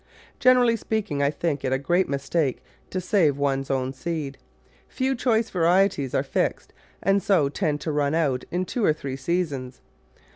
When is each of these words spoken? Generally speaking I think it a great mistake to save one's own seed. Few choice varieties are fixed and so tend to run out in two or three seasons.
Generally 0.39 0.77
speaking 0.77 1.21
I 1.21 1.29
think 1.29 1.63
it 1.63 1.71
a 1.71 1.77
great 1.77 2.09
mistake 2.09 2.63
to 2.89 2.99
save 2.99 3.37
one's 3.37 3.69
own 3.69 3.93
seed. 3.93 4.39
Few 4.87 5.13
choice 5.13 5.51
varieties 5.51 6.15
are 6.15 6.23
fixed 6.23 6.73
and 7.03 7.21
so 7.21 7.49
tend 7.49 7.81
to 7.81 7.91
run 7.91 8.15
out 8.15 8.43
in 8.49 8.65
two 8.65 8.83
or 8.83 8.93
three 8.93 9.15
seasons. 9.15 9.79